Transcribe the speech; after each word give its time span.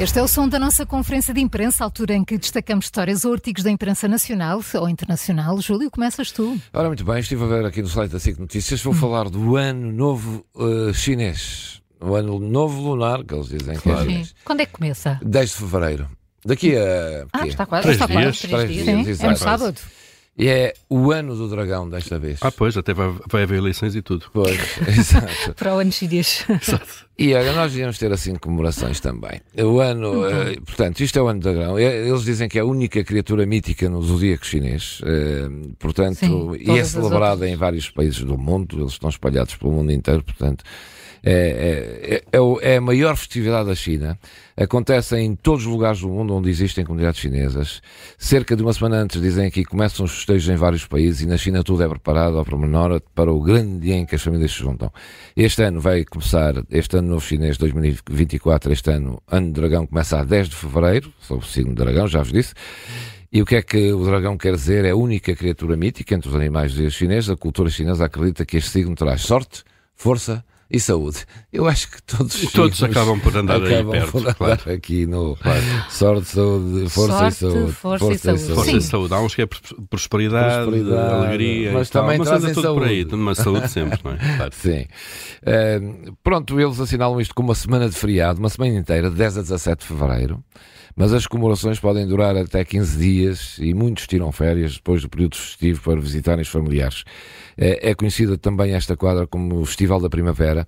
Este 0.00 0.18
é 0.18 0.22
o 0.22 0.26
som 0.26 0.48
da 0.48 0.58
nossa 0.58 0.86
conferência 0.86 1.34
de 1.34 1.40
imprensa, 1.40 1.84
altura 1.84 2.14
em 2.14 2.24
que 2.24 2.38
destacamos 2.38 2.86
histórias 2.86 3.26
ou 3.26 3.34
artigos 3.34 3.62
da 3.62 3.70
imprensa 3.70 4.08
nacional 4.08 4.62
ou 4.76 4.88
internacional. 4.88 5.60
Júlio, 5.60 5.90
começas 5.90 6.32
tu. 6.32 6.58
Ora, 6.72 6.88
muito 6.88 7.04
bem, 7.04 7.20
estive 7.20 7.44
a 7.44 7.46
ver 7.46 7.66
aqui 7.66 7.82
no 7.82 7.88
site 7.88 8.10
da 8.10 8.18
SIC 8.18 8.38
Notícias, 8.38 8.82
vou 8.82 8.94
falar 8.94 9.28
do 9.28 9.56
ano 9.56 9.92
novo 9.92 10.42
uh, 10.54 10.94
chinês. 10.94 11.82
O 12.00 12.14
ano 12.14 12.38
novo 12.40 12.80
lunar, 12.80 13.22
que 13.24 13.34
eles 13.34 13.48
dizem 13.48 13.78
que 13.78 13.90
é 13.90 13.96
Sim. 13.96 14.02
chinês. 14.02 14.34
Quando 14.42 14.60
é 14.60 14.66
que 14.66 14.72
começa? 14.72 15.20
10 15.22 15.50
de 15.50 15.56
fevereiro. 15.56 16.08
Daqui 16.46 16.74
a. 16.74 17.26
Ah, 17.34 17.46
está 17.46 17.66
quase. 17.66 17.82
Três 17.82 17.96
está 18.00 18.06
dias. 18.06 18.40
quase. 18.40 18.48
Três 18.48 18.72
dias. 18.72 19.04
dias, 19.04 19.18
Sim, 19.18 19.26
é 19.26 19.30
no 19.30 19.36
sábado. 19.36 19.80
E 20.38 20.48
é 20.48 20.72
o 20.88 21.10
ano 21.10 21.36
do 21.36 21.48
dragão 21.48 21.88
desta 21.88 22.18
vez. 22.18 22.38
Ah, 22.40 22.50
pois, 22.50 22.74
até 22.76 22.94
vai, 22.94 23.12
vai 23.28 23.42
haver 23.42 23.58
eleições 23.58 23.94
e 23.94 24.00
tudo. 24.00 24.26
Pois, 24.32 24.58
exato. 24.88 25.52
Para 25.58 25.74
o 25.74 25.78
ano 25.78 25.92
chinês. 25.92 26.46
Exato. 26.48 27.06
E 27.18 27.34
olha, 27.34 27.52
nós 27.52 27.76
íamos 27.76 27.98
ter 27.98 28.10
assim 28.10 28.34
comemorações 28.36 29.00
também. 29.00 29.42
O 29.62 29.80
ano, 29.80 30.24
eh, 30.26 30.56
portanto, 30.64 31.00
isto 31.00 31.18
é 31.18 31.22
o 31.22 31.26
ano 31.28 31.40
do 31.40 31.52
dragão. 31.52 31.78
Eh, 31.78 32.08
Eles 32.08 32.22
dizem 32.24 32.48
que 32.48 32.58
é 32.58 32.62
a 32.62 32.64
única 32.64 33.04
criatura 33.04 33.44
mítica 33.44 33.90
no 33.90 34.00
zodíaco 34.02 34.46
chinês. 34.46 35.02
eh, 35.04 35.48
portanto, 35.78 36.16
Sim, 36.20 36.52
e 36.58 36.70
é 36.78 36.84
celebrada 36.84 37.46
em 37.46 37.56
vários 37.56 37.90
países 37.90 38.20
do 38.24 38.38
mundo. 38.38 38.80
Eles 38.80 38.92
estão 38.92 39.10
espalhados 39.10 39.56
pelo 39.56 39.72
mundo 39.72 39.92
inteiro. 39.92 40.24
Portanto, 40.24 40.64
é, 41.22 42.22
é, 42.32 42.38
é, 42.38 42.72
é 42.72 42.76
a 42.78 42.80
maior 42.80 43.14
festividade 43.16 43.68
da 43.68 43.74
China. 43.74 44.18
Acontece 44.60 45.16
em 45.16 45.34
todos 45.34 45.64
os 45.64 45.72
lugares 45.72 46.00
do 46.00 46.08
mundo 46.10 46.34
onde 46.34 46.50
existem 46.50 46.84
comunidades 46.84 47.18
chinesas. 47.18 47.80
Cerca 48.18 48.54
de 48.54 48.62
uma 48.62 48.74
semana 48.74 48.98
antes, 48.98 49.18
dizem 49.18 49.46
aqui, 49.46 49.64
começam 49.64 50.04
os 50.04 50.12
festejos 50.12 50.50
em 50.50 50.54
vários 50.54 50.84
países 50.84 51.22
e 51.22 51.26
na 51.26 51.38
China 51.38 51.64
tudo 51.64 51.82
é 51.82 51.88
preparado 51.88 52.36
ao 52.36 52.44
pormenor 52.44 53.00
para 53.14 53.32
o 53.32 53.40
grande 53.40 53.78
dia 53.78 53.94
em 53.94 54.04
que 54.04 54.16
as 54.16 54.22
famílias 54.22 54.52
se 54.52 54.58
juntam. 54.58 54.92
Este 55.34 55.62
ano 55.62 55.80
vai 55.80 56.04
começar, 56.04 56.62
este 56.70 56.98
ano 56.98 57.08
novo 57.08 57.24
chinês 57.24 57.56
2024, 57.56 58.70
este 58.70 58.90
ano, 58.90 59.22
ano 59.26 59.46
do 59.46 59.62
dragão, 59.62 59.86
começa 59.86 60.20
a 60.20 60.24
10 60.24 60.50
de 60.50 60.56
fevereiro, 60.56 61.10
sou 61.20 61.38
o 61.38 61.42
signo 61.42 61.74
do 61.74 61.82
dragão, 61.82 62.06
já 62.06 62.18
vos 62.18 62.30
disse. 62.30 62.52
E 63.32 63.40
o 63.40 63.46
que 63.46 63.56
é 63.56 63.62
que 63.62 63.90
o 63.94 64.04
dragão 64.04 64.36
quer 64.36 64.56
dizer? 64.56 64.84
É 64.84 64.90
a 64.90 64.96
única 64.96 65.34
criatura 65.34 65.74
mítica 65.74 66.14
entre 66.14 66.28
os 66.28 66.34
animais 66.34 66.72
chineses. 66.92 67.30
A 67.30 67.36
cultura 67.36 67.70
chinesa 67.70 68.04
acredita 68.04 68.44
que 68.44 68.58
este 68.58 68.68
signo 68.68 68.94
traz 68.94 69.22
sorte, 69.22 69.64
força 69.94 70.44
e 70.70 70.78
saúde. 70.78 71.18
Eu 71.52 71.66
acho 71.66 71.90
que 71.90 72.00
todos 72.02 72.42
os 72.42 72.52
Todos 72.52 72.82
acabam 72.82 73.18
por 73.18 73.36
andar 73.36 73.60
aí 73.62 73.74
acabam 73.74 73.90
perto, 73.92 74.12
por 74.12 74.20
andar 74.22 74.34
claro. 74.34 74.72
aqui 74.72 75.04
no 75.06 75.36
sorte, 75.88 76.28
saúde, 76.28 76.88
força 76.88 77.12
Sorte, 77.18 77.32
e 77.32 77.34
saúde. 77.38 77.72
força 77.72 78.12
e 78.12 78.18
saúde. 78.18 78.42
Força 78.54 78.70
Sim. 78.70 78.76
e 78.76 78.80
saúde. 78.82 79.14
Há 79.14 79.20
uns 79.20 79.34
que 79.34 79.42
é 79.42 79.46
pros- 79.46 79.74
prosperidade, 79.90 80.64
Prosperidade, 80.70 81.14
alegria, 81.14 81.72
mas 81.72 81.88
e 81.88 81.90
tal, 81.90 82.02
também 82.04 82.18
mas 82.18 82.28
tudo 82.54 82.74
por 82.74 82.82
aí, 82.84 83.00
saúde. 83.02 83.14
uma 83.14 83.34
saúde 83.34 83.68
sempre, 83.68 83.98
não 84.04 84.12
é? 84.12 84.18
Claro. 84.36 84.54
Sim. 84.54 84.86
Eh, 85.44 85.80
pronto, 86.22 86.60
eles 86.60 86.78
assinalam 86.80 87.20
isto 87.20 87.34
como 87.34 87.48
uma 87.48 87.54
semana 87.54 87.88
de 87.88 87.96
feriado, 87.96 88.38
uma 88.38 88.48
semana 88.48 88.74
inteira, 88.76 89.10
de 89.10 89.16
10 89.16 89.38
a 89.38 89.42
17 89.42 89.80
de 89.80 89.86
fevereiro. 89.86 90.42
Mas 90.96 91.12
as 91.14 91.26
comemorações 91.26 91.78
podem 91.78 92.06
durar 92.06 92.36
até 92.36 92.64
15 92.64 92.98
dias 92.98 93.56
e 93.58 93.72
muitos 93.72 94.06
tiram 94.06 94.30
férias 94.32 94.74
depois 94.74 95.00
do 95.02 95.08
período 95.08 95.36
festivo 95.36 95.80
para 95.82 96.00
visitarem 96.00 96.42
os 96.42 96.48
familiares. 96.48 97.04
Eh, 97.56 97.90
É 97.90 97.94
conhecida 97.94 98.36
também 98.36 98.72
esta 98.74 98.96
quadra 98.96 99.26
como 99.26 99.60
o 99.60 99.64
Festival 99.64 100.00
da 100.00 100.10
Primavera. 100.10 100.59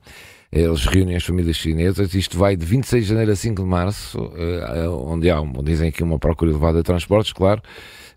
Eles 0.51 0.85
reúnem 0.85 1.17
as 1.17 1.25
famílias 1.25 1.57
chinesas. 1.57 2.15
Isto 2.15 2.37
vai 2.37 2.57
de 2.57 2.67
26 2.67 3.05
de 3.05 3.09
janeiro 3.09 3.33
a 3.33 3.37
5 3.37 3.62
de 3.62 3.69
março, 3.69 4.19
eh, 4.37 4.87
onde 4.89 5.31
há, 5.31 5.39
dizem 5.65 5.89
aqui, 5.89 6.03
uma 6.03 6.19
procura 6.19 6.51
elevada 6.51 6.79
de 6.79 6.84
transportes, 6.84 7.33
claro. 7.33 7.62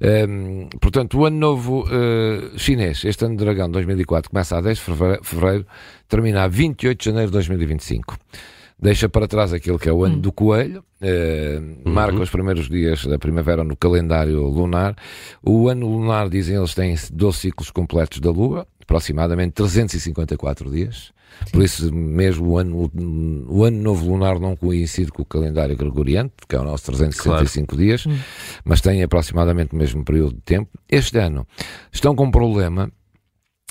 Um, 0.02 0.68
portanto, 0.82 1.18
o 1.18 1.26
ano 1.26 1.38
novo 1.38 1.86
uh, 1.86 2.60
chinês, 2.60 3.06
este 3.06 3.24
ano 3.24 3.38
de 3.38 3.46
dragão 3.46 3.70
2004, 3.72 4.30
começa 4.30 4.58
a 4.58 4.62
10 4.62 4.78
de 4.78 4.84
fevere- 4.84 5.20
fevereiro, 5.24 5.66
termina 6.10 6.44
a 6.44 6.48
28 6.50 7.00
de 7.00 7.06
janeiro 7.06 7.28
de 7.28 7.34
2025. 7.34 8.18
Deixa 8.78 9.08
para 9.08 9.26
trás 9.26 9.54
aquele 9.54 9.78
que 9.78 9.88
é 9.88 9.94
o 9.94 10.04
ano 10.04 10.18
do 10.18 10.34
coelho, 10.34 10.84
uh, 11.02 11.90
marca 11.90 12.20
os 12.20 12.30
primeiros 12.30 12.68
dias 12.68 13.06
da 13.06 13.18
primavera 13.18 13.64
no 13.64 13.78
calendário 13.78 14.42
lunar. 14.44 14.96
O 15.42 15.70
ano 15.70 15.88
lunar, 15.88 16.28
dizem 16.28 16.58
eles, 16.58 16.74
tem 16.74 16.94
12 17.14 17.38
ciclos 17.38 17.72
completos 17.72 18.20
da 18.20 18.30
lua, 18.32 18.68
aproximadamente 18.86 19.54
354 19.54 20.72
dias. 20.72 21.14
Por 21.52 21.64
isso 21.64 21.94
mesmo 21.94 22.52
o 22.52 22.58
ano, 22.58 22.90
o 23.50 23.64
ano 23.66 23.82
novo 23.82 24.10
lunar 24.10 24.40
não 24.40 24.56
coincide 24.56 25.12
com 25.12 25.22
o 25.22 25.26
calendário 25.26 25.76
gregoriano, 25.76 26.32
que 26.48 26.56
é 26.56 26.60
o 26.60 26.64
nosso 26.64 26.86
365 26.86 27.76
dias, 27.76 28.08
mas 28.64 28.80
tem 28.80 29.04
aproximadamente 29.04 29.74
o 29.74 29.76
mesmo 29.76 30.06
período 30.06 30.36
de 30.36 30.42
tempo. 30.42 30.70
Este 30.90 31.18
ano 31.18 31.46
estão 31.92 32.16
com 32.16 32.26
um 32.26 32.32
problema, 32.32 32.90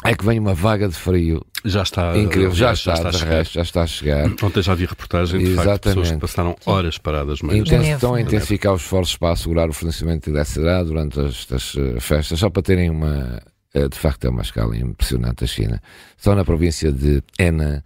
é 0.05 0.15
que 0.15 0.25
vem 0.25 0.39
uma 0.39 0.53
vaga 0.55 0.89
de 0.89 0.95
frio 0.95 1.41
Já 1.65 1.83
está. 1.83 2.17
incrível, 2.19 2.53
já, 2.53 2.67
aliás, 2.67 2.79
está, 2.81 2.93
a 2.93 3.11
de 3.11 3.19
chegar. 3.19 3.31
resto, 3.31 3.55
já 3.55 3.63
está 3.63 3.83
a 3.83 3.87
chegar. 3.87 4.31
Ontem 4.43 4.63
já 4.63 4.75
vi 4.75 4.85
reportagem 4.85 5.41
de 5.41 5.55
facto 5.55 5.73
de 5.73 5.79
pessoas 5.79 5.95
que 5.95 6.01
Exatamente. 6.01 6.21
passaram 6.21 6.57
horas 6.67 6.99
paradas 6.99 7.41
neve. 7.41 7.77
estão 7.93 8.15
a 8.15 8.21
intensificar 8.21 8.75
os 8.75 8.83
esforços 8.83 9.17
para 9.17 9.33
assegurar 9.33 9.71
o 9.71 9.73
fornecimento 9.73 10.25
de 10.25 10.31
eletricidade 10.31 10.89
durante 10.89 11.19
as, 11.21 11.47
as, 11.51 11.77
eh, 11.77 12.01
festas, 12.01 12.39
só 12.39 12.51
para 12.51 12.63
terem 12.63 12.91
uma. 12.91 13.41
Eh, 13.75 13.89
De 13.89 13.99
facto, 13.99 14.25
é 14.27 14.31
uma 14.31 14.43
escala 14.43 14.77
impressionante 14.77 15.45
a 15.45 15.47
China. 15.47 15.83
Só 16.17 16.35
na 16.35 16.45
província 16.45 16.91
de 16.93 17.23
Henan, 17.39 17.83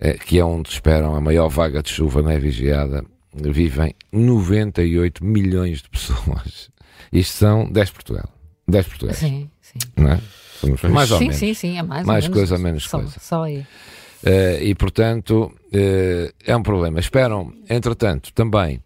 eh, 0.00 0.14
que 0.14 0.38
é 0.38 0.44
onde 0.44 0.70
esperam 0.70 1.14
a 1.14 1.20
maior 1.20 1.48
vaga 1.48 1.82
de 1.82 1.90
chuva, 1.90 2.22
neve 2.22 2.48
e 2.48 2.52
geada, 2.52 3.04
vivem 3.34 3.94
98 4.12 5.24
milhões 5.24 5.82
de 5.82 5.88
pessoas. 5.90 6.70
Isto 7.12 7.34
são 7.34 7.70
10 7.70 7.90
Portugal. 7.90 8.28
10 8.68 8.86
Portugal, 8.86 9.14
Sim, 9.14 9.50
sim. 9.60 9.78
não 9.96 10.12
é? 10.12 10.20
Somos 10.60 10.82
mais 10.82 11.10
ou 11.10 11.18
sim, 11.18 11.24
menos. 11.24 11.36
sim, 11.38 11.54
sim, 11.54 11.78
é 11.78 11.82
mais, 11.82 12.00
ou 12.00 12.06
Mais 12.06 12.24
menos. 12.24 12.38
coisa, 12.38 12.58
menos 12.58 12.84
só, 12.88 12.98
coisa. 12.98 13.20
Só 13.20 13.42
aí. 13.44 13.64
Eh, 14.24 14.64
e 14.64 14.74
portanto 14.74 15.54
eh, 15.72 16.32
é 16.44 16.56
um 16.56 16.62
problema. 16.62 16.98
Esperam, 16.98 17.52
entretanto, 17.68 18.32
também 18.32 18.82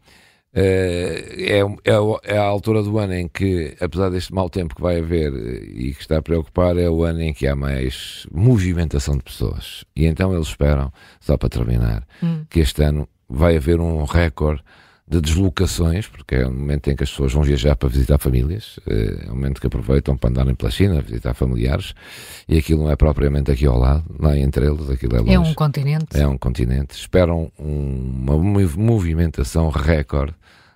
é, 0.53 1.65
um- 1.65 1.77
é 1.85 1.99
o- 1.99 2.21
é 2.25 2.37
a 2.37 2.43
altura 2.45 2.83
do 2.83 2.99
ano 2.99 3.15
em 3.15 3.29
que, 3.29 3.77
apesar 3.81 4.11
deste 4.11 4.35
mau 4.35 4.51
tempo 4.51 4.75
que 4.75 4.83
vai 4.83 4.99
haver 4.99 5.33
eh, 5.33 5.65
e 5.73 5.95
que 5.95 6.01
está 6.01 6.19
a 6.19 6.23
preocupar, 6.23 6.77
é 6.77 6.89
o 6.91 7.05
ano 7.05 7.21
em 7.23 7.33
que 7.33 7.47
há 7.47 7.55
mais 7.55 8.27
movimentação 8.33 9.17
de 9.17 9.23
pessoas. 9.23 9.85
E 9.95 10.07
então 10.07 10.35
eles 10.35 10.49
esperam, 10.49 10.93
só 11.21 11.37
para 11.37 11.49
terminar, 11.49 12.07
Hum. 12.23 12.45
que 12.51 12.61
este 12.61 12.83
ano 12.83 13.09
vai 13.29 13.57
haver 13.57 13.81
um 13.81 14.03
recorde 14.05 14.63
de 15.11 15.21
deslocações, 15.21 16.07
porque 16.07 16.37
é 16.37 16.47
o 16.47 16.53
momento 16.53 16.89
em 16.89 16.95
que 16.95 17.03
as 17.03 17.11
pessoas 17.11 17.33
vão 17.33 17.43
viajar 17.43 17.75
para 17.75 17.89
visitar 17.89 18.17
famílias, 18.17 18.79
eh, 18.87 19.25
é 19.27 19.31
o 19.31 19.35
momento 19.35 19.61
que 19.61 19.67
aproveitam 19.67 20.17
para 20.17 20.31
andarem 20.31 20.55
pela 20.55 20.71
China, 20.71 21.01
visitar 21.03 21.35
familiares, 21.35 21.95
e 22.49 22.57
aquilo 22.57 22.85
não 22.85 22.91
é 22.93 22.95
propriamente 22.95 23.51
aqui 23.51 23.67
ao 23.67 23.77
lado, 23.77 24.05
lá 24.21 24.39
entre 24.39 24.65
eles, 24.67 24.89
aquilo 24.89 25.17
é 25.17 25.19
longe. 25.21 25.33
É 25.35 25.39
um 25.41 25.53
continente. 25.53 26.07
É 26.17 26.27
um 26.29 26.39
continente. 26.39 26.95
Esperam 26.95 27.51
um- 27.59 28.23
uma 28.23 28.39
mov- 28.39 28.79
movimentação 28.79 29.69
recorde 29.69 30.33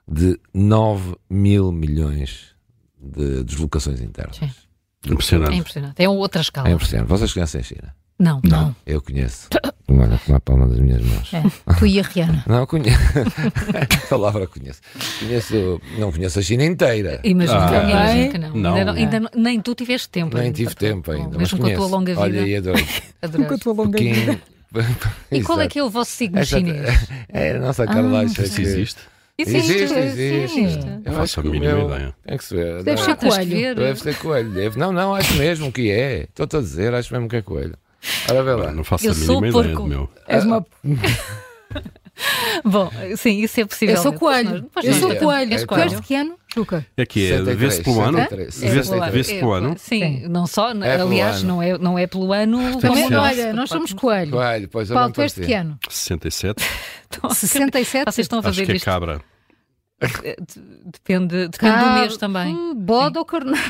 de 0.07 0.37
9 0.53 1.15
mil 1.31 1.71
milhões 1.71 2.55
de 3.01 3.45
deslocações 3.45 4.01
internas. 4.01 4.37
Sim. 4.37 4.51
É 5.07 5.11
Impressionante. 5.13 5.55
impressionante. 5.57 6.03
É 6.03 6.09
outra 6.09 6.41
escala. 6.41 6.69
É 6.69 6.73
impressionante. 6.73 7.09
Vocês 7.09 7.33
conhecem 7.33 7.61
a 7.61 7.65
China? 7.65 7.95
Não, 8.19 8.41
não. 8.43 8.75
Eu 8.87 9.01
conheço. 9.01 9.49
Olha, 9.99 10.21
com 10.27 10.35
a 10.35 10.41
palma 10.41 10.67
das 10.69 10.79
minhas 10.79 11.03
mãos. 11.03 11.33
É. 11.35 11.43
Tu 11.79 11.87
e 11.87 12.01
a 12.01 12.03
Rihanna. 12.03 12.45
Não, 12.47 12.67
conheço. 12.67 12.99
a 14.05 14.07
palavra 14.09 14.47
conheço. 14.47 14.81
Conheço, 15.21 15.81
não 15.99 16.11
conheço 16.13 16.39
a 16.39 16.43
China 16.43 16.65
inteira. 16.65 17.21
Imagino, 17.25 17.59
Ah, 17.59 17.69
que, 17.69 17.77
é? 18.37 18.39
não. 18.39 18.51
Não. 18.55 18.75
Ainda, 18.75 18.85
não- 18.85 18.93
ainda 18.99 19.21
não- 19.21 19.31
nem 19.37 19.61
tu 19.61 19.75
tiveste 19.75 20.09
tempo. 20.09 20.37
Nem 20.37 20.47
ainda, 20.47 20.57
tive 20.57 20.75
tempo 20.75 21.11
ainda. 21.11 21.29
mas 21.39 21.53
Mesmo 21.53 21.59
com 21.59 21.65
a 21.67 21.69
tua 21.71 21.77
conheço. 21.77 21.95
longa 21.95 22.13
vida. 22.13 22.21
Olha, 22.23 22.41
e 22.49 22.57
adorei. 22.57 22.87
adoraste. 23.23 23.59
tua 23.59 23.73
longa 23.73 23.99
Pequim. 23.99 24.39
E 25.31 25.41
qual 25.43 25.59
é 25.61 25.63
Exato. 25.63 25.73
que 25.73 25.79
é 25.79 25.85
o 25.85 25.89
vosso 25.91 26.11
signo 26.11 26.41
Essa- 26.41 26.57
chinês? 26.59 27.09
É 27.29 27.53
a 27.53 27.61
nossa 27.61 27.87
Carlacha. 27.87 28.43
Isso 28.43 28.57
que- 28.57 28.63
existe? 28.63 29.01
Existe, 29.39 29.73
Existe, 29.73 29.99
existe. 29.99 30.61
existe. 30.61 30.87
Eu 31.05 31.13
Faço 31.13 31.41
a 31.41 31.43
mínima 31.45 31.75
meu- 31.75 31.87
ideia. 31.87 32.15
É 32.25 32.37
que 32.39 32.45
se 32.45 32.55
vê. 32.57 32.83
Deve 32.83 33.01
Não, 33.01 33.05
ser 33.05 33.17
coelho. 33.17 33.75
Deve 33.77 34.01
ser 34.01 34.17
coelho. 34.19 34.51
Deve- 34.51 34.79
Não, 34.79 34.93
não, 34.93 35.15
acho 35.15 35.35
mesmo 35.35 35.71
que 35.73 35.91
é. 35.91 36.23
Estou-te 36.25 36.57
a 36.57 36.61
dizer, 36.61 36.93
acho 36.95 37.13
mesmo 37.13 37.29
que 37.29 37.37
é 37.37 37.43
coelho. 37.43 37.75
Ora, 38.31 38.43
vê 38.43 38.53
lá. 38.55 38.73
Não 38.73 38.85
faço 38.85 39.07
Eu 39.07 39.13
a 39.13 39.15
sou 39.15 39.41
mínima 39.41 39.61
ideia 39.61 39.75
porco. 39.75 39.83
do 39.83 39.89
meu. 39.89 40.11
És 40.27 40.45
uma... 40.45 40.65
Bom, 42.65 42.91
sim, 43.17 43.41
isso 43.43 43.61
é 43.61 43.65
possível. 43.65 43.97
Eu 43.97 44.03
sou 44.03 44.13
coelho. 44.13 44.71
Pois 44.73 44.87
Eu 44.87 44.93
não, 44.93 45.01
sou 45.01 45.13
então, 45.13 45.25
coelho. 45.27 45.53
És 45.53 45.63
É 45.63 45.67
Tu 45.67 45.75
és 45.75 45.83
coelho. 45.85 46.01
de 46.01 46.07
que 46.07 46.15
ano? 46.15 46.35
Juca. 46.55 46.87
É 46.97 47.05
que 47.05 47.25
é, 47.25 47.39
63, 47.39 47.59
vê-se 47.59 47.83
pelo 47.83 48.01
ano? 48.01 48.19
63, 48.19 48.55
Vê-se 48.61 48.89
63. 48.89 49.13
vê-se 49.13 49.35
pelo 49.41 49.53
ano? 49.53 49.75
Sim, 49.77 50.29
não 50.29 50.47
só, 50.47 50.71
É 50.71 50.97
pelo 50.97 51.09
aliás, 51.11 51.39
ano. 51.39 51.49
não 51.49 51.63
é, 51.63 51.77
não 51.79 51.99
é 51.99 52.07
pelo 52.07 52.33
ano. 52.33 52.59
Também, 52.81 53.03
como 53.03 53.07
o 53.07 53.11
nosso. 53.11 53.25
olha, 53.41 53.53
nós 53.53 53.69
somos 53.69 53.93
coelho. 53.93 54.31
Coelho, 54.31 54.69
pois 54.69 54.89
eu 54.89 54.95
Paulo, 54.95 55.09
não 55.09 55.13
tu 55.13 55.23
és 55.23 55.33
de 55.33 55.41
que 55.41 55.47
parecia. 55.47 55.61
ano? 55.63 55.79
67? 55.91 56.63
67? 57.31 58.05
Vocês 58.05 58.25
estão 58.25 58.39
a 58.39 58.41
Acho 58.41 58.49
fazer 58.51 58.67
que 58.67 58.73
é 58.73 58.77
isto. 58.77 58.85
cabra. 58.85 59.21
Depende, 60.01 61.49
depende 61.49 61.79
do 61.79 61.91
mês 61.95 62.17
também. 62.17 62.55
Hum, 62.55 62.75
bode 62.77 63.19
ou 63.19 63.25
carneiro? 63.25 63.61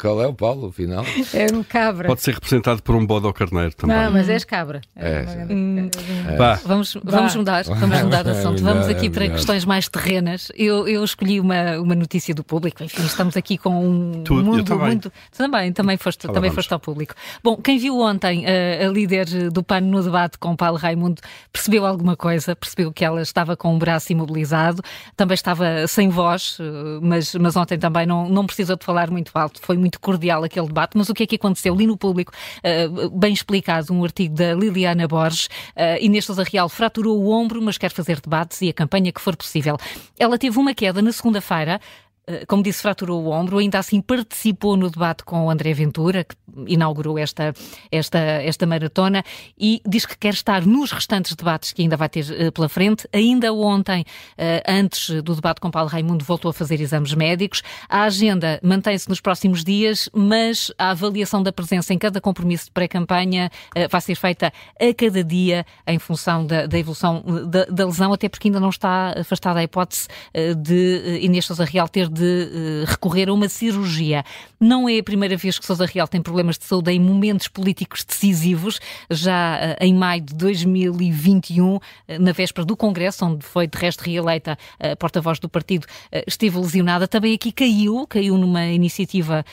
Qual 0.00 0.22
é 0.22 0.26
o 0.26 0.34
Paulo, 0.34 0.68
afinal? 0.68 1.04
É 1.32 1.46
um 1.54 1.62
cabra. 1.62 2.08
Pode 2.08 2.22
ser 2.22 2.34
representado 2.34 2.82
por 2.82 2.94
um 2.94 3.06
bode 3.06 3.26
ou 3.26 3.32
carneiro 3.32 3.74
também. 3.74 3.96
Não, 3.96 4.12
mas 4.12 4.28
és 4.28 4.44
cabra. 4.44 4.80
É, 4.96 5.22
Hum, 5.50 5.88
É. 6.28 6.36
Vamos, 6.66 6.96
vamos 7.02 7.34
mudar, 7.36 7.64
vamos 7.64 8.02
mudar 8.02 8.22
de 8.22 8.30
É 8.30 8.32
assunto. 8.38 8.62
melhor, 8.62 8.72
Vamos 8.74 8.88
é 8.88 8.92
aqui 8.92 9.10
para 9.10 9.28
questões 9.28 9.64
mais 9.64 9.88
terrenas. 9.88 10.50
Eu, 10.56 10.86
eu 10.88 11.04
escolhi 11.04 11.38
uma, 11.40 11.78
uma 11.78 11.94
notícia 11.94 12.34
do 12.34 12.42
público. 12.42 12.82
Enfim, 12.82 13.02
estamos 13.04 13.36
aqui 13.36 13.56
com 13.58 13.70
um 13.86 14.22
Tu- 14.22 14.34
mundo 14.34 14.64
também. 14.64 14.86
muito. 14.86 15.12
Também, 15.36 15.72
também 15.72 15.96
foste, 15.96 16.20
também 16.26 16.42
vamos. 16.42 16.54
foste 16.54 16.72
ao 16.72 16.80
público. 16.80 17.14
Bom, 17.42 17.56
quem 17.56 17.78
viu 17.78 17.98
ontem 18.00 18.44
eh, 18.46 18.84
a 18.84 18.88
líder 18.88 19.50
do 19.50 19.62
PAN 19.62 19.80
no 19.82 20.02
debate 20.02 20.38
com 20.38 20.56
Paulo 20.56 20.76
Raimundo 20.78 21.20
percebeu 21.52 21.84
alguma 21.86 22.16
coisa, 22.16 22.56
percebeu 22.56 22.92
que 22.92 23.04
ela 23.04 23.22
estava 23.22 23.56
com 23.56 23.74
o 23.74 23.78
braço 23.78 24.10
imobilizado, 24.12 24.82
também 25.16 25.34
estava 25.34 25.86
sem 25.86 26.08
voz, 26.08 26.56
eh, 26.60 26.64
mas, 27.02 27.34
mas 27.34 27.56
ontem 27.56 27.78
também 27.78 28.06
não, 28.06 28.28
não 28.28 28.46
precisou 28.46 28.76
de 28.76 28.84
falar 28.84 29.10
muito 29.10 29.21
alto, 29.34 29.60
foi 29.62 29.76
muito 29.76 30.00
cordial 30.00 30.44
aquele 30.44 30.66
debate. 30.66 30.96
Mas 30.96 31.08
o 31.08 31.14
que 31.14 31.22
é 31.22 31.26
que 31.26 31.36
aconteceu? 31.36 31.74
Li 31.74 31.86
no 31.86 31.96
público, 31.96 32.32
eh, 32.62 32.88
bem 33.12 33.32
explicado, 33.32 33.92
um 33.92 34.04
artigo 34.04 34.34
da 34.34 34.54
Liliana 34.54 35.06
Borges. 35.06 35.46
Uh, 35.76 36.00
Inês 36.00 36.24
Sousa 36.24 36.42
Real 36.42 36.68
fraturou 36.68 37.18
o 37.18 37.30
ombro, 37.30 37.60
mas 37.60 37.78
quer 37.78 37.90
fazer 37.90 38.20
debates 38.20 38.60
e 38.62 38.68
a 38.68 38.72
campanha 38.72 39.12
que 39.12 39.20
for 39.20 39.36
possível. 39.36 39.76
Ela 40.18 40.38
teve 40.38 40.58
uma 40.58 40.74
queda 40.74 41.02
na 41.02 41.12
segunda-feira. 41.12 41.80
Uh, 42.28 42.46
Como 42.46 42.62
disse, 42.62 42.82
fraturou 42.82 43.22
o 43.22 43.30
ombro, 43.30 43.58
ainda 43.58 43.78
assim 43.78 44.00
participou 44.00 44.76
no 44.76 44.90
debate 44.90 45.24
com 45.24 45.46
o 45.46 45.50
André 45.50 45.72
Ventura, 45.72 46.24
que 46.24 46.36
inaugurou 46.66 47.18
esta, 47.18 47.54
esta, 47.90 48.18
esta 48.18 48.66
maratona, 48.66 49.24
e 49.58 49.80
diz 49.86 50.06
que 50.06 50.16
quer 50.16 50.34
estar 50.34 50.66
nos 50.66 50.92
restantes 50.92 51.34
debates 51.34 51.72
que 51.72 51.82
ainda 51.82 51.96
vai 51.96 52.08
ter 52.08 52.24
uh, 52.24 52.52
pela 52.52 52.68
frente. 52.68 53.08
Ainda 53.12 53.52
ontem, 53.52 54.02
uh, 54.02 54.62
antes 54.68 55.22
do 55.22 55.34
debate 55.34 55.60
com 55.60 55.70
Paulo 55.70 55.88
Raimundo, 55.88 56.24
voltou 56.24 56.50
a 56.50 56.52
fazer 56.52 56.80
exames 56.80 57.14
médicos. 57.14 57.62
A 57.88 58.02
agenda 58.02 58.60
mantém-se 58.62 59.08
nos 59.08 59.20
próximos 59.20 59.64
dias, 59.64 60.08
mas 60.12 60.72
a 60.78 60.90
avaliação 60.90 61.42
da 61.42 61.52
presença 61.52 61.92
em 61.92 61.98
cada 61.98 62.20
compromisso 62.20 62.66
de 62.66 62.70
pré-campanha 62.70 63.50
vai 63.90 64.00
ser 64.00 64.14
feita 64.14 64.52
a 64.80 64.94
cada 64.94 65.24
dia 65.24 65.64
em 65.86 65.98
função 65.98 66.46
da, 66.46 66.66
da 66.66 66.78
evolução 66.78 67.22
da, 67.48 67.64
da 67.64 67.86
lesão, 67.86 68.12
até 68.12 68.28
porque 68.28 68.48
ainda 68.48 68.60
não 68.60 68.70
está 68.70 69.14
afastada 69.18 69.60
a 69.60 69.62
hipótese 69.62 70.08
de 70.56 71.18
Inês 71.22 71.44
Sousa 71.44 71.64
Real 71.64 71.88
ter 71.88 72.08
de 72.12 72.22
uh, 72.22 72.84
recorrer 72.86 73.28
a 73.28 73.32
uma 73.32 73.48
cirurgia. 73.48 74.22
Não 74.60 74.88
é 74.88 74.98
a 74.98 75.02
primeira 75.02 75.36
vez 75.36 75.58
que 75.58 75.64
Sousa 75.64 75.86
Real 75.86 76.06
tem 76.06 76.20
problemas 76.20 76.58
de 76.58 76.64
saúde 76.64 76.90
em 76.90 77.00
momentos 77.00 77.48
políticos 77.48 78.04
decisivos, 78.04 78.78
já 79.10 79.76
uh, 79.80 79.84
em 79.84 79.94
maio 79.94 80.20
de 80.20 80.34
2021, 80.34 81.76
uh, 81.76 81.80
na 82.20 82.32
véspera 82.32 82.64
do 82.66 82.76
Congresso, 82.76 83.24
onde 83.24 83.44
foi 83.44 83.66
de 83.66 83.78
resto 83.78 84.02
reeleita 84.02 84.58
a 84.78 84.94
porta-voz 84.96 85.38
do 85.38 85.48
partido, 85.48 85.86
esteve 86.26 86.58
lesionada. 86.58 87.08
Também 87.08 87.34
aqui 87.34 87.50
caiu, 87.52 88.06
caiu 88.06 88.36
numa 88.36 88.66
iniciativa 88.66 89.44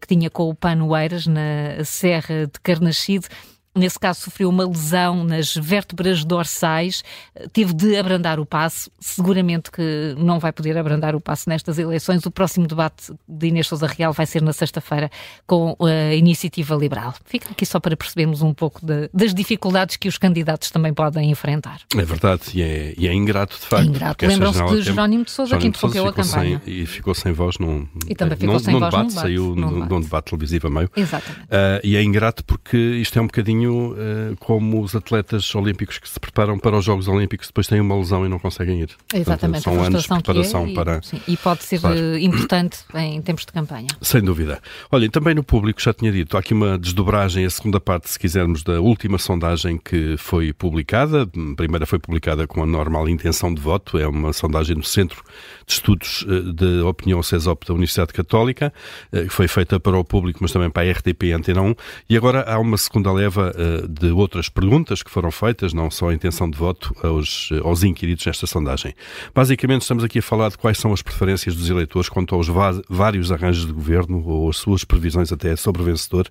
que 0.00 0.06
tinha 0.06 0.30
com 0.30 0.48
o 0.48 0.54
Pano 0.54 0.96
Eiras, 0.96 1.26
na 1.26 1.84
Serra 1.84 2.46
de 2.46 2.60
Carnaxide. 2.62 3.26
Nesse 3.72 4.00
caso, 4.00 4.22
sofreu 4.22 4.48
uma 4.48 4.66
lesão 4.66 5.22
nas 5.22 5.54
vértebras 5.54 6.24
dorsais, 6.24 7.04
eh, 7.36 7.46
teve 7.52 7.72
de 7.72 7.96
abrandar 7.96 8.40
o 8.40 8.44
passo. 8.44 8.90
Seguramente 8.98 9.70
que 9.70 10.14
não 10.18 10.40
vai 10.40 10.52
poder 10.52 10.76
abrandar 10.76 11.14
o 11.14 11.20
passo 11.20 11.48
nestas 11.48 11.78
eleições. 11.78 12.26
O 12.26 12.32
próximo 12.32 12.66
debate 12.66 13.12
de 13.28 13.46
Inês 13.46 13.68
Sousa 13.68 13.86
Real 13.86 14.12
vai 14.12 14.26
ser 14.26 14.42
na 14.42 14.52
sexta-feira 14.52 15.08
com 15.46 15.76
a 15.86 16.12
Iniciativa 16.14 16.74
Liberal. 16.74 17.14
Fica 17.24 17.48
aqui 17.50 17.64
só 17.64 17.78
para 17.78 17.96
percebermos 17.96 18.42
um 18.42 18.52
pouco 18.52 18.84
de- 18.84 19.08
das 19.14 19.32
dificuldades 19.32 19.96
que 19.96 20.08
os 20.08 20.18
candidatos 20.18 20.70
também 20.72 20.92
podem 20.92 21.30
enfrentar. 21.30 21.80
É 21.96 22.02
verdade, 22.04 22.42
e 22.54 22.62
é, 22.62 22.94
e 22.98 23.06
é 23.06 23.14
ingrato 23.14 23.54
de 23.56 23.66
facto. 23.66 23.84
É 23.84 23.86
ingrato. 23.86 24.26
Lembram-se 24.26 24.64
de 24.64 24.82
Jerónimo 24.82 25.24
de 25.24 25.30
Sousa, 25.30 25.56
que 25.56 25.68
interrompeu 25.68 26.06
a 26.06 26.08
ficou 26.08 26.24
sem- 26.24 26.32
campanha. 26.58 26.62
e 26.66 26.86
ficou 26.86 27.14
sem 27.14 27.32
voz 27.32 27.56
num, 27.58 27.86
E 28.08 28.16
também 28.16 28.36
ficou 28.36 28.54
num, 28.54 28.58
sem 28.58 28.74
num 28.74 28.80
voz 28.80 28.92
num 28.94 28.98
debate, 29.00 29.08
debate, 29.10 29.26
saiu 29.28 29.54
num 29.54 29.68
debate. 29.74 29.90
num 29.92 30.00
debate 30.00 30.24
televisivo 30.24 30.66
a 30.66 30.70
meio. 30.70 30.90
Exatamente. 30.96 31.46
Ah, 31.48 31.80
e 31.84 31.94
é 31.96 32.02
ingrato 32.02 32.44
porque 32.44 32.76
isto 32.76 33.16
é 33.16 33.22
um 33.22 33.26
bocadinho 33.26 33.59
ah, 33.66 34.34
como 34.38 34.82
os 34.82 34.94
atletas 34.94 35.54
olímpicos 35.54 35.98
que 35.98 36.08
se 36.08 36.18
preparam 36.18 36.58
para 36.58 36.76
os 36.76 36.84
Jogos 36.84 37.08
Olímpicos 37.08 37.48
depois 37.48 37.66
têm 37.66 37.80
uma 37.80 37.96
lesão 37.96 38.24
e 38.24 38.28
não 38.28 38.38
conseguem 38.38 38.80
ir. 38.80 38.90
Exatamente, 39.12 39.64
Portanto, 39.64 39.76
são 39.76 39.84
anos 39.84 40.02
de 40.02 40.08
que 40.08 40.14
é 40.14 40.16
preparação 40.16 40.68
e, 40.68 40.74
para. 40.74 41.02
sim, 41.02 41.20
e 41.26 41.36
pode 41.36 41.62
ser 41.64 41.80
Claro. 41.80 41.96
eh, 41.98 42.20
importante 42.20 42.78
em 42.94 43.20
tempos 43.22 43.44
de 43.46 43.52
campanha. 43.52 43.88
Sem 44.00 44.22
dúvida. 44.22 44.60
Olha, 44.90 45.10
também 45.10 45.34
no 45.34 45.42
público, 45.42 45.80
já 45.80 45.92
tinha 45.92 46.12
dito, 46.12 46.36
há 46.36 46.40
aqui 46.40 46.54
uma 46.54 46.78
desdobragem, 46.78 47.44
a 47.44 47.50
segunda 47.50 47.80
parte, 47.80 48.10
se 48.10 48.18
quisermos, 48.18 48.62
da 48.62 48.80
última 48.80 49.18
sondagem 49.18 49.78
que 49.78 50.16
foi 50.18 50.52
publicada. 50.52 51.22
A 51.22 51.56
primeira 51.56 51.86
foi 51.86 51.98
publicada 51.98 52.46
com 52.46 52.62
a 52.62 52.66
normal 52.66 53.08
intenção 53.08 53.52
de 53.52 53.60
voto, 53.60 53.98
é 53.98 54.06
uma 54.06 54.32
sondagem 54.32 54.76
do 54.76 54.84
Centro 54.84 55.22
de 55.66 55.72
Estudos 55.72 56.24
eh, 56.28 56.52
de 56.52 56.80
Opinião 56.82 57.22
CESOP 57.22 57.66
da 57.66 57.74
Universidade 57.74 58.12
Católica, 58.12 58.72
que 59.10 59.28
foi 59.28 59.46
feita 59.48 59.78
para 59.80 59.96
o 59.98 60.04
público, 60.04 60.38
mas 60.42 60.52
também 60.52 60.70
para 60.70 60.88
a 60.88 60.92
RTP 60.92 61.32
Antena 61.34 61.62
1. 61.62 61.74
E 62.08 62.16
agora 62.16 62.42
há 62.42 62.58
uma 62.58 62.76
segunda 62.76 63.12
leva 63.12 63.49
eh, 63.56 63.86
de 63.88 64.10
outras 64.10 64.48
perguntas 64.48 65.02
que 65.02 65.10
foram 65.10 65.30
feitas, 65.30 65.72
não 65.72 65.90
só 65.90 66.10
a 66.10 66.14
intenção 66.14 66.48
de 66.48 66.56
voto, 66.56 66.94
aos, 67.02 67.50
eh, 67.52 67.60
aos 67.62 67.82
inquiridos 67.82 68.24
nesta 68.24 68.46
sondagem. 68.46 68.94
Basicamente, 69.34 69.82
estamos 69.82 70.04
aqui 70.04 70.20
a 70.20 70.22
falar 70.22 70.50
de 70.50 70.58
quais 70.58 70.78
são 70.78 70.92
as 70.92 71.02
preferências 71.02 71.54
dos 71.54 71.68
eleitores 71.68 72.08
quanto 72.08 72.34
aos 72.34 72.48
vários 72.88 73.30
arranjos 73.32 73.66
de 73.66 73.72
governo 73.72 74.26
ou 74.26 74.50
as 74.50 74.56
suas 74.56 74.84
previsões 74.84 75.32
até 75.32 75.54
sobre 75.56 75.82
o 75.82 75.84
vencedor. 75.84 76.28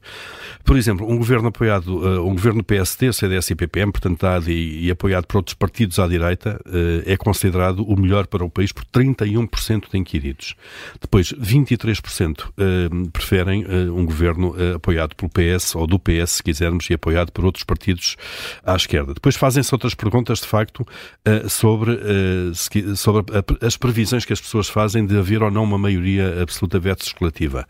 Por 0.63 0.77
exemplo, 0.77 1.09
um 1.09 1.17
governo 1.17 1.49
apoiado, 1.49 2.07
eh, 2.07 2.19
um 2.19 2.33
governo 2.33 2.63
PSD, 2.63 3.11
CDS 3.13 3.51
e 3.51 3.55
PPM, 3.55 3.91
portanto, 3.91 4.23
AD 4.25 4.51
e 4.51 4.89
apoiado 4.89 5.25
por 5.25 5.37
outros 5.37 5.53
partidos 5.53 5.99
à 5.99 6.07
direita, 6.07 6.59
é 7.05 7.17
considerado 7.17 7.83
o 7.83 7.99
melhor 7.99 8.27
para 8.27 8.43
o 8.43 8.49
país 8.49 8.71
por 8.71 8.85
31% 8.85 9.89
de 9.91 9.97
inquiridos. 9.97 10.55
Depois, 11.01 11.33
23% 11.33 12.51
eh, 12.57 12.89
preferem 13.11 13.65
um 13.93 14.05
governo 14.05 14.55
apoiado 14.75 15.15
pelo 15.15 15.29
PS 15.29 15.75
ou 15.75 15.87
do 15.87 15.99
PS, 15.99 16.31
se 16.31 16.43
quisermos, 16.43 16.89
e 16.89 16.93
apoiado 16.93 17.08
por 17.31 17.45
outros 17.45 17.63
partidos 17.63 18.15
à 18.63 18.75
esquerda. 18.75 19.13
Depois 19.13 19.35
fazem-se 19.35 19.73
outras 19.73 19.93
perguntas, 19.93 20.39
de 20.39 20.47
facto, 20.47 20.85
eh, 21.25 21.47
sobre, 21.47 21.93
eh, 21.93 22.95
sobre 22.95 23.25
as 23.61 23.77
previsões 23.77 24.25
que 24.25 24.33
as 24.33 24.41
pessoas 24.41 24.67
fazem 24.67 25.05
de 25.05 25.17
haver 25.17 25.43
ou 25.43 25.51
não 25.51 25.63
uma 25.63 25.77
maioria 25.77 26.41
absoluta 26.41 26.79
versus 26.79 27.13
relativa. 27.19 27.67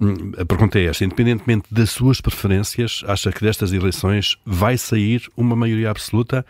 Hum, 0.00 0.32
A 0.38 0.44
pergunta 0.44 0.78
é 0.78 0.84
esta: 0.84 1.04
independentemente 1.04 1.66
das 1.70 1.90
suas 1.90 2.20
preferências, 2.20 3.02
acha 3.06 3.32
que 3.32 3.40
destas 3.40 3.72
eleições 3.72 4.36
vai 4.44 4.76
sair 4.76 5.22
uma 5.36 5.56
maioria 5.56 5.90
absoluta? 5.90 6.44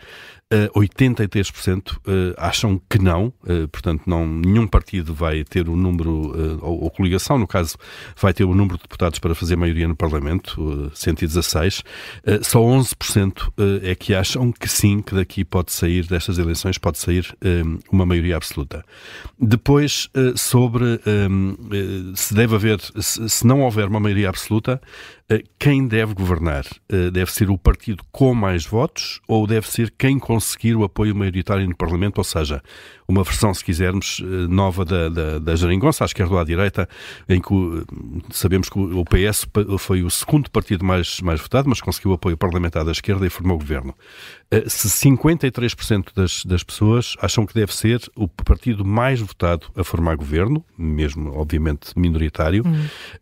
Eh, 0.51 0.67
83% 0.73 1.99
eh, 2.07 2.33
acham 2.35 2.81
que 2.89 2.97
não, 2.97 3.31
eh, 3.45 3.67
portanto, 3.67 4.01
não, 4.07 4.25
nenhum 4.25 4.65
partido 4.65 5.13
vai 5.13 5.43
ter 5.43 5.69
o 5.69 5.75
número, 5.75 6.33
eh, 6.35 6.57
ou, 6.63 6.85
ou 6.85 6.89
coligação, 6.89 7.37
no 7.37 7.45
caso, 7.45 7.77
vai 8.19 8.33
ter 8.33 8.45
o 8.45 8.55
número 8.55 8.77
de 8.77 8.81
deputados 8.81 9.19
para 9.19 9.35
fazer 9.35 9.55
maioria 9.55 9.87
no 9.87 9.95
Parlamento, 9.95 10.87
eh, 10.87 10.95
116. 10.95 11.83
Eh, 12.25 12.39
só 12.41 12.61
11% 12.61 13.53
eh, 13.59 13.91
é 13.91 13.95
que 13.95 14.15
acham 14.15 14.51
que 14.51 14.67
sim, 14.67 15.03
que 15.03 15.13
daqui 15.13 15.45
pode 15.45 15.71
sair, 15.71 16.07
destas 16.07 16.39
eleições, 16.39 16.79
pode 16.79 16.97
sair 16.97 17.31
eh, 17.41 17.61
uma 17.91 18.07
maioria 18.07 18.35
absoluta. 18.35 18.83
Depois, 19.39 20.09
eh, 20.15 20.33
sobre 20.35 20.95
eh, 20.95 21.27
eh, 21.71 22.11
se 22.15 22.33
deve 22.33 22.55
haver, 22.55 22.79
se, 22.99 23.45
não 23.45 23.61
houver 23.61 23.87
uma 23.87 23.99
maioria 23.99 24.29
absoluta, 24.29 24.81
eh, 24.81 25.18
quem 25.59 25.87
deve 25.87 26.13
governar? 26.13 26.65
Eh, 26.91 27.11
Deve 27.11 27.31
ser 27.31 27.49
o 27.49 27.57
partido 27.57 28.03
com 28.11 28.33
mais 28.33 28.65
votos 28.65 29.19
ou 29.27 29.45
deve 29.45 29.69
ser 29.69 29.93
quem 29.97 30.17
conseguir 30.17 30.75
o 30.75 30.83
apoio 30.83 31.15
maioritário 31.15 31.67
no 31.67 31.75
Parlamento? 31.75 32.17
Ou 32.17 32.23
seja, 32.23 32.63
uma 33.09 33.23
versão, 33.23 33.51
se 33.55 33.65
quisermos, 33.65 34.21
eh, 34.21 34.47
nova 34.47 34.85
da, 34.85 35.09
da, 35.09 35.39
da 35.39 35.55
geringonça, 35.55 36.03
à 36.03 36.05
esquerda 36.05 36.35
ou 36.35 36.39
à 36.39 36.43
direita, 36.43 36.87
em 37.27 37.41
que 37.41 37.53
sabemos 38.29 38.69
que 38.69 38.77
o 38.77 39.03
PS 39.03 39.47
foi 39.79 40.03
o 40.03 40.11
segundo 40.11 40.49
partido 40.51 40.85
mais, 40.85 41.19
mais 41.19 41.41
votado, 41.41 41.67
mas 41.67 41.81
conseguiu 41.81 42.11
o 42.11 42.13
apoio 42.13 42.37
parlamentar 42.37 42.85
da 42.85 42.91
esquerda 42.91 43.25
e 43.25 43.29
formou 43.29 43.55
o 43.55 43.59
governo. 43.59 43.95
Eh, 44.51 44.63
Se 44.67 44.87
53% 44.87 46.13
das, 46.15 46.45
das 46.45 46.63
pessoas 46.63 47.15
acham 47.19 47.47
que 47.47 47.53
deve 47.55 47.73
ser 47.73 47.99
o 48.15 48.27
partido 48.27 48.85
mais 48.85 49.19
votado 49.19 49.65
a 49.75 49.83
formar 49.83 50.15
governo, 50.15 50.63
mesmo, 50.77 51.35
obviamente, 51.35 51.97
minoritário, 51.97 52.63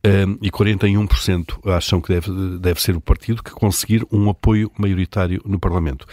eh, 0.03 0.25
e 0.41 0.51
41% 0.51 1.65
acham 1.65 2.01
que 2.01 2.09
deve, 2.09 2.57
deve 2.59 2.81
ser 2.81 2.93
o 2.97 2.99
partido 2.99 3.41
que 3.41 3.51
conseguir 3.51 4.05
um 4.11 4.29
apoio 4.29 4.69
maioritário 4.77 5.41
no 5.45 5.57
Parlamento. 5.57 6.05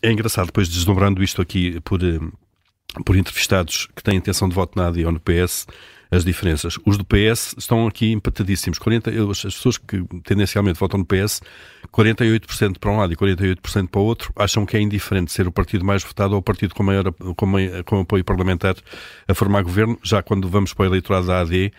É 0.00 0.12
engraçado, 0.12 0.46
depois 0.46 0.68
desdobrando 0.68 1.20
isto 1.20 1.42
aqui 1.42 1.80
por, 1.80 1.98
por 3.04 3.16
entrevistados 3.16 3.88
que 3.96 4.02
têm 4.02 4.16
intenção 4.16 4.48
de 4.48 4.54
voto 4.54 4.78
na 4.78 4.88
AD 4.88 5.04
ou 5.06 5.12
no 5.12 5.20
PS, 5.20 5.66
as 6.10 6.26
diferenças. 6.26 6.78
Os 6.84 6.98
do 6.98 7.04
PS 7.06 7.54
estão 7.56 7.86
aqui 7.86 8.12
empatadíssimos. 8.12 8.78
40, 8.78 9.10
eu- 9.10 9.30
as 9.30 9.40
pessoas 9.42 9.78
que 9.78 10.04
tendencialmente 10.24 10.78
votam 10.78 10.98
no 10.98 11.06
PS, 11.06 11.40
48% 11.90 12.78
para 12.78 12.90
um 12.90 12.98
lado 12.98 13.12
e 13.12 13.16
48% 13.16 13.88
para 13.88 14.00
o 14.00 14.04
outro, 14.04 14.30
acham 14.36 14.66
que 14.66 14.76
é 14.76 14.80
indiferente 14.80 15.32
ser 15.32 15.46
o 15.48 15.52
partido 15.52 15.84
mais 15.86 16.04
votado 16.04 16.34
ou 16.34 16.40
o 16.40 16.42
partido 16.42 16.74
com 16.74 16.82
maior 16.82 17.10
com, 17.12 17.46
com 17.86 18.00
apoio 18.00 18.22
parlamentar 18.24 18.74
a 19.26 19.34
formar 19.34 19.62
governo. 19.62 19.98
Já 20.02 20.22
quando 20.22 20.48
vamos 20.50 20.74
para 20.74 20.82
o 20.82 20.86
eleitorado 20.86 21.26
da 21.28 21.40
AD, 21.40 21.72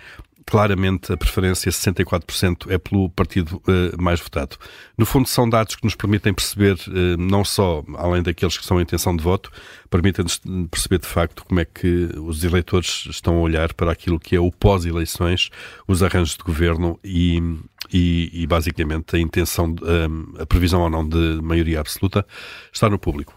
claramente 0.45 1.11
a 1.11 1.17
preferência, 1.17 1.71
64% 1.71 2.69
é 2.69 2.77
pelo 2.77 3.09
partido 3.09 3.61
uh, 3.67 4.01
mais 4.01 4.19
votado. 4.19 4.57
No 4.97 5.05
fundo, 5.05 5.27
são 5.27 5.49
dados 5.49 5.75
que 5.75 5.83
nos 5.83 5.95
permitem 5.95 6.33
perceber, 6.33 6.75
uh, 6.87 7.17
não 7.17 7.43
só, 7.43 7.83
além 7.97 8.21
daqueles 8.21 8.57
que 8.57 8.65
são 8.65 8.77
a 8.77 8.81
intenção 8.81 9.15
de 9.15 9.23
voto, 9.23 9.51
permitem-nos 9.89 10.41
perceber 10.69 10.99
de 10.99 11.07
facto 11.07 11.45
como 11.45 11.59
é 11.59 11.65
que 11.65 12.09
os 12.17 12.43
eleitores 12.43 13.05
estão 13.09 13.37
a 13.37 13.41
olhar 13.41 13.73
para 13.73 13.91
aquilo 13.91 14.19
que 14.19 14.35
é 14.35 14.39
o 14.39 14.51
pós-eleições, 14.51 15.49
os 15.87 16.03
arranjos 16.03 16.37
de 16.37 16.43
governo 16.43 16.99
e, 17.03 17.41
e, 17.91 18.29
e 18.33 18.47
basicamente 18.47 19.15
a 19.15 19.19
intenção, 19.19 19.73
de, 19.73 19.83
a 20.39 20.45
previsão 20.45 20.81
ou 20.81 20.89
não 20.89 21.07
de 21.07 21.39
maioria 21.41 21.79
absoluta 21.79 22.25
está 22.71 22.89
no 22.89 22.99
público. 22.99 23.33